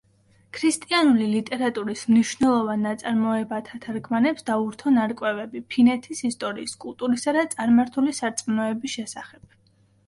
[0.57, 9.51] ქრისტიანული ლიტერატურის მნიშვნელოვან ნაწარმოებათა თარგმანებს დაურთო ნარკვევები, ფინეთის ისტორიის, კულტურისა და წარმართული სარწმუნოების შესახებ.